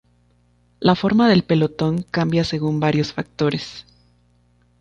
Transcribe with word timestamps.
La 0.79 0.95
forma 0.95 1.29
del 1.29 1.43
pelotón 1.43 2.01
cambia 2.09 2.43
según 2.43 2.79
varios 2.79 3.13
factores. 3.13 3.85